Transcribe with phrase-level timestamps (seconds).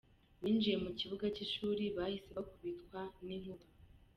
[0.41, 3.65] Binjiye mu kibuga cy’ishuri bahise bakubitwa n’inkuba.